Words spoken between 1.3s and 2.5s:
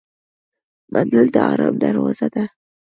د آرام دروازه ده.